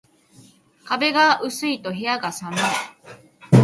[0.85, 2.59] 壁が薄いと部屋が寒い